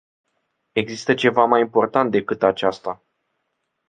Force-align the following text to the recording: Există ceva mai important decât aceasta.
Există 0.71 1.13
ceva 1.13 1.45
mai 1.45 1.61
important 1.61 2.11
decât 2.11 2.43
aceasta. 2.43 3.03